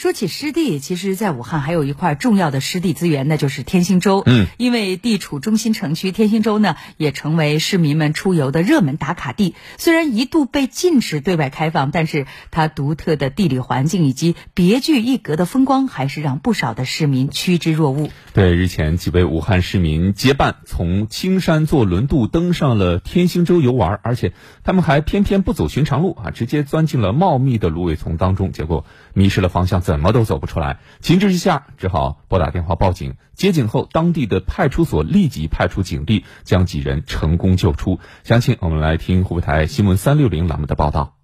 [0.00, 4.22] 说起湿地，其实，在武汉还有一块重要的湿地资源，那就是天兴洲。
[4.24, 9.54] 嗯，因为地处中心城区，天兴洲呢也成为市民们出游的热门打卡地。
[9.76, 18.10] 虽然一度被禁止对外开放，但是它独特的地理环境以及别具一格的风光，还是让不少的市民趋之若鹜。
[18.32, 24.32] 对，日前几位武汉市民结伴从青山坐轮渡登上了天兴洲游玩，而且
[24.64, 29.82] 他们还偏偏不走寻常路啊，直接钻进了茂密的芦苇丛当中，结果迷失了方向。
[29.90, 33.16] 怎么都走不出来，情急之下只好拨打电话报警。
[33.34, 37.98] 接警后，当地的派出所立即派出警力，将几人成功救出。
[38.22, 41.16] 详情我们来听湖北台新闻三六零栏目的报道。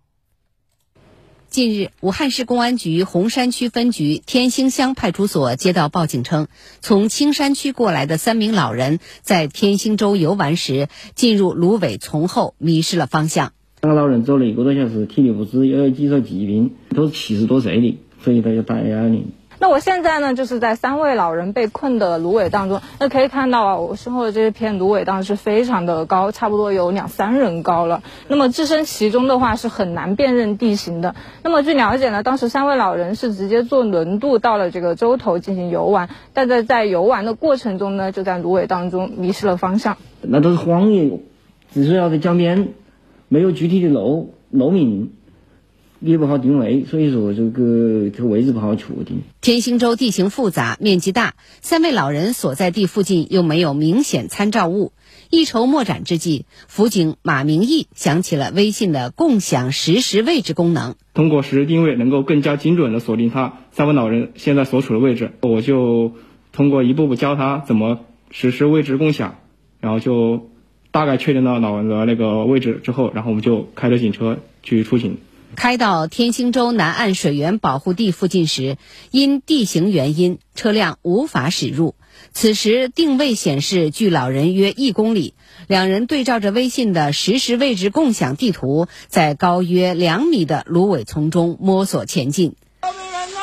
[1.49, 6.49] 近日，武汉市公安局洪山区分局天兴乡派出所接到报警称，
[6.81, 13.53] 从青山区过来的三名老人在天兴洲游玩时，进入芦苇丛后迷失了方向。
[13.81, 18.01] 三个老人走了一个多小时，体力不支，又有几手疾病，都是七十多岁的。
[18.27, 19.25] 所以大家大压力。
[19.61, 22.81] 那我现在呢，就是在三位老人被困的芦苇荡中。
[22.99, 28.03] 那可以看到啊，我身后的这片芦苇荡是非常的高，差不多有两三人高了。
[28.27, 31.15] 那么置身其中的话，是很难辨认地形的。
[31.45, 39.99] 那么据了解呢，当时三位老人是直接坐轮渡到了这个洲头进行游玩，但在在游玩的过程中呢，就在芦苇荡中迷失了方向。
[40.21, 41.21] 那都是荒野，
[41.73, 42.71] 只是要在江边，
[43.29, 45.13] 没有具体的路路名。
[46.01, 49.23] 也不好定位，所以说这个这个位置不好确定。
[49.41, 54.93] 天兴洲地形复杂，面积大，三位老人所在地附近又没有明显参照物，
[55.31, 60.97] 一筹莫展之际，辅警马明义想起了微信的共享实时位置功能。
[61.15, 65.33] 通过实时定位，能够更加精准的锁定他三位老人现在所处的位置。
[65.41, 66.13] 我就
[66.53, 68.01] 通过一步步教他怎么
[68.31, 69.37] 实时位置共享，
[69.81, 70.51] 然后就
[70.91, 75.17] 大概确定了老人的那个位置之后，然后我们就开着警车去出警。
[75.57, 78.77] 开到天兴洲南岸水源保护地附近时，
[79.11, 81.97] 因地形原因，车辆无法驶入。
[82.33, 85.35] 此时定位显示距老人约一公里，
[85.67, 92.55] 两人对照着微信的实时位置共享地图，在高约两米的芦苇丛中摸索前进。
[92.83, 93.41] 有没有人呢？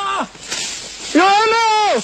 [1.16, 2.02] 有没有？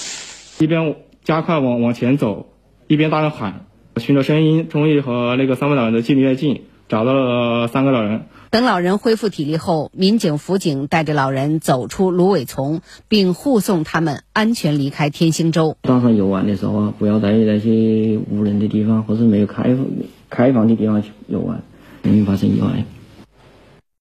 [0.59, 2.49] 一边加快往往前走，
[2.87, 3.65] 一边大声喊，
[3.97, 8.23] 循着声音，终于和那个三位老人的距离越近，找到了三个老人。
[8.49, 15.77] 等老人恢复体力后，民警、辅警带着老人走出芦苇丛，并护送他们安全离开天兴洲。
[15.83, 19.77] 当上游玩的时候啊，不要在那些无人的地方或者没有开
[20.29, 21.61] 开放的地方去游玩，
[22.01, 22.83] 容易发生意外。